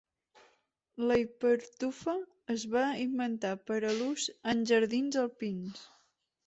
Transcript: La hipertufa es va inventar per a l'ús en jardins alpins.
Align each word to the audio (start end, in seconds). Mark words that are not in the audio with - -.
La 1.09 1.17
hipertufa 1.23 2.15
es 2.55 2.65
va 2.73 2.87
inventar 3.05 3.55
per 3.69 3.79
a 3.93 3.93
l'ús 4.01 4.27
en 4.55 4.69
jardins 4.73 5.25
alpins. 5.27 5.89